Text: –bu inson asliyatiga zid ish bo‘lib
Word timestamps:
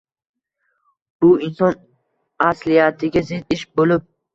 –bu 1.21 1.29
inson 1.49 1.77
asliyatiga 2.49 3.29
zid 3.33 3.61
ish 3.61 3.69
bo‘lib 3.81 4.15